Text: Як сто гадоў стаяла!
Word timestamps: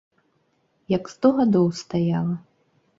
Як 0.95 1.03
сто 1.15 1.33
гадоў 1.37 1.65
стаяла! 1.85 2.35